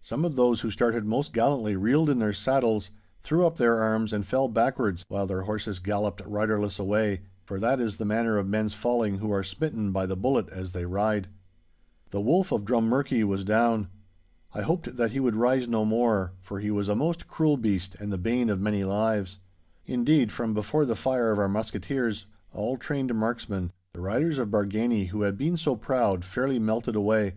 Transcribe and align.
Some 0.00 0.24
of 0.24 0.34
those 0.34 0.62
who 0.62 0.70
started 0.70 1.04
most 1.04 1.34
gallantly 1.34 1.76
reeled 1.76 2.08
in 2.08 2.20
their 2.20 2.32
saddles, 2.32 2.90
threw 3.22 3.44
up 3.44 3.58
their 3.58 3.76
arms 3.76 4.14
and 4.14 4.24
fell 4.24 4.48
backwards, 4.48 5.04
while 5.08 5.26
their 5.26 5.42
horses 5.42 5.78
galloped 5.78 6.24
riderless 6.24 6.78
away, 6.78 7.20
for 7.44 7.60
that 7.60 7.78
is 7.78 7.98
the 7.98 8.06
manner 8.06 8.38
of 8.38 8.48
men's 8.48 8.72
falling 8.72 9.18
who 9.18 9.30
are 9.30 9.42
smitten 9.42 9.92
by 9.92 10.06
the 10.06 10.16
bullet 10.16 10.48
as 10.48 10.72
they 10.72 10.86
ride. 10.86 11.28
The 12.12 12.20
Wolf 12.22 12.50
of 12.50 12.64
Drummurchie 12.64 13.24
was 13.24 13.44
down. 13.44 13.88
I 14.54 14.62
hoped 14.62 14.96
that 14.96 15.12
he 15.12 15.20
would 15.20 15.36
rise 15.36 15.68
no 15.68 15.84
more, 15.84 16.32
for 16.40 16.60
he 16.60 16.70
was 16.70 16.88
a 16.88 16.96
most 16.96 17.28
cruel 17.28 17.58
beast 17.58 17.94
and 18.00 18.10
the 18.10 18.16
bane 18.16 18.48
of 18.48 18.62
many 18.62 18.84
lives. 18.84 19.38
Indeed, 19.84 20.32
from 20.32 20.54
before 20.54 20.86
the 20.86 20.96
fire 20.96 21.30
of 21.30 21.38
our 21.38 21.46
musketeers, 21.46 22.24
all 22.54 22.78
trained 22.78 23.14
marksmen, 23.14 23.72
the 23.92 24.00
riders 24.00 24.38
of 24.38 24.48
Bargany 24.48 25.08
who 25.08 25.20
had 25.24 25.36
been 25.36 25.58
so 25.58 25.76
proud, 25.76 26.24
fairly 26.24 26.58
melted 26.58 26.96
away. 26.96 27.34